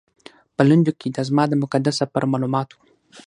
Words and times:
په 0.55 0.61
لنډو 0.69 0.93
کې 0.99 1.07
دا 1.15 1.21
زما 1.29 1.43
د 1.49 1.53
مقدس 1.63 1.95
سفر 2.01 2.23
معلومات 2.31 2.69
و. 2.71 2.77